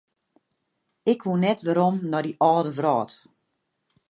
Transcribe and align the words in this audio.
Ik 1.11 1.19
woe 1.25 1.39
net 1.43 1.59
werom 1.67 1.95
nei 2.11 2.23
dy 2.25 2.33
âlde 2.51 2.71
wrâld. 2.77 3.11